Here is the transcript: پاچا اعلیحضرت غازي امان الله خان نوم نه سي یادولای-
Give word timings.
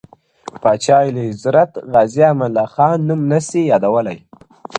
پاچا 0.61 0.97
اعلیحضرت 1.05 1.71
غازي 1.91 2.23
امان 2.31 2.45
الله 2.49 2.67
خان 2.73 2.97
نوم 3.07 3.21
نه 3.31 3.39
سي 3.47 3.61
یادولای- 3.71 4.19